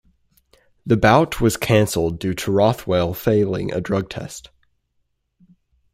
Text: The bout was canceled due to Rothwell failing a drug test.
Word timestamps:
The 0.83 0.97
bout 0.97 1.39
was 1.39 1.57
canceled 1.57 2.17
due 2.17 2.33
to 2.33 2.51
Rothwell 2.51 3.13
failing 3.13 3.71
a 3.71 3.79
drug 3.79 4.09
test. 4.09 4.49